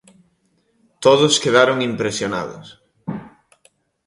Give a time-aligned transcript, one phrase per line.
[1.05, 2.67] Todos quedaron impresionados.